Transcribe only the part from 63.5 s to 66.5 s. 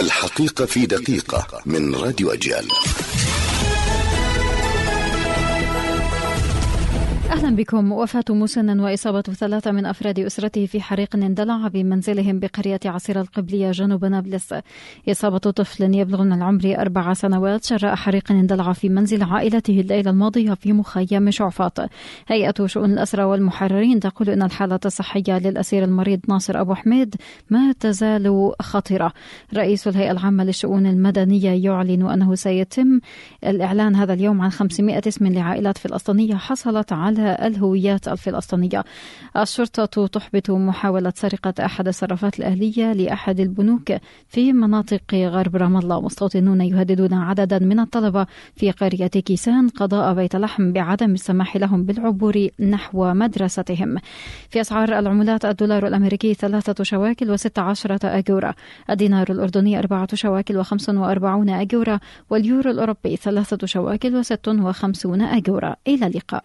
شواكل وست وخمسون أجورة إلى اللقاء.